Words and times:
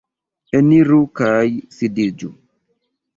Eniru 0.59 0.97
kaj 1.19 1.43
sidiĝu! 1.75 2.31